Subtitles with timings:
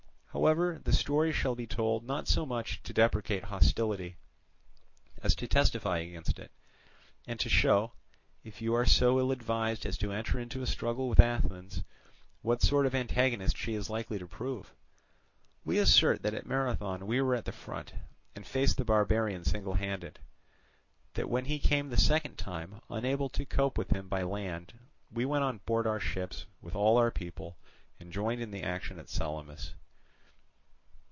[0.33, 4.15] However, the story shall be told not so much to deprecate hostility
[5.21, 6.51] as to testify against it,
[7.27, 7.91] and to show,
[8.41, 11.83] if you are so ill advised as to enter into a struggle with Athens,
[12.43, 14.73] what sort of an antagonist she is likely to prove.
[15.65, 17.91] We assert that at Marathon we were at the front,
[18.33, 20.17] and faced the barbarian single handed.
[21.15, 24.71] That when he came the second time, unable to cope with him by land
[25.11, 27.57] we went on board our ships with all our people,
[27.99, 29.75] and joined in the action at Salamis.